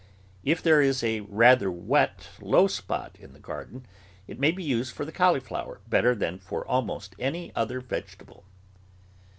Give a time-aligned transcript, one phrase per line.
[0.43, 3.85] If there is a rather wet, low spot in the garden,
[4.25, 8.43] it may be used for the cauliflower better than for almost any other vegetable.